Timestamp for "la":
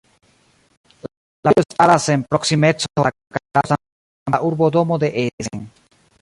1.47-1.51, 3.09-3.13, 4.37-4.41